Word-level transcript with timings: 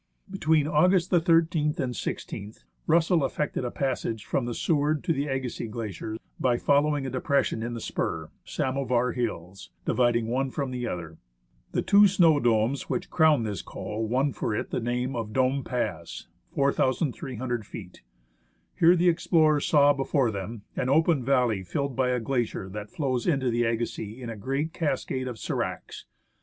Between 0.31 0.67
August 0.67 1.11
the 1.11 1.21
13th 1.21 1.79
and 1.79 1.93
i6th, 1.93 2.63
Russell 2.87 3.23
effected 3.23 3.63
a 3.63 3.69
passage 3.69 4.25
from 4.25 4.45
the 4.45 4.55
"Seward" 4.55 5.03
to 5.03 5.13
the" 5.13 5.25
Agassi 5.27 5.65
z" 5.65 5.67
Glacier 5.67 6.17
by 6.39 6.57
following 6.57 7.05
a 7.05 7.11
depression 7.11 7.61
in 7.61 7.75
the 7.75 7.79
spur 7.79 8.31
(Samovar 8.43 9.11
Hills) 9.11 9.69
dividing 9.85 10.25
one 10.25 10.49
from 10.49 10.71
the 10.71 10.87
other. 10.87 11.19
The 11.73 11.83
two 11.83 12.07
snow 12.07 12.39
domes 12.39 12.89
which 12.89 13.11
crown 13.11 13.43
this 13.43 13.61
col 13.61 14.07
won 14.07 14.33
for 14.33 14.55
it 14.55 14.71
the 14.71 14.79
name 14.79 15.15
of 15.15 15.33
Dome 15.33 15.63
Pass 15.63 16.25
(4,300 16.55 17.63
feet). 17.67 18.01
Here 18.73 18.95
the 18.95 19.07
explorers 19.07 19.67
saw 19.67 19.93
before 19.93 20.31
them 20.31 20.63
an 20.75 20.89
open 20.89 21.23
valley 21.23 21.61
filled 21.61 21.95
by 21.95 22.09
a 22.09 22.19
glacier 22.19 22.67
that 22.69 22.89
flows 22.89 23.27
into 23.27 23.51
the 23.51 23.65
Agassiz 23.65 24.17
in 24.19 24.31
a 24.31 24.35
great 24.35 24.73
cascade 24.73 25.27
of 25.27 25.35
sdracs. 25.35 26.05